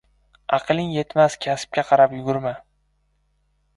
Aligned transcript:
Aqling 0.57 0.87
yetmas 0.95 1.37
kasbga 1.47 1.85
qarab 1.91 2.17
yugurma 2.19 2.55